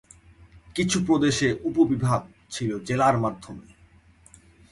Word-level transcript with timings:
কিছু 0.75 0.97
প্রদেশে 1.05 1.47
উপ-বিভাগ 1.63 2.21
ছিল 2.49 2.69
"জেলা"র 2.79 3.15
মাধ্যমে। 3.17 3.65